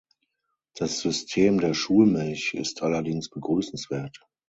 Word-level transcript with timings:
Das 0.73 0.99
System 1.01 1.59
der 1.59 1.75
Schulmilch 1.75 2.55
ist 2.55 2.81
allerdings 2.81 3.29
begrüßenswert. 3.29 4.17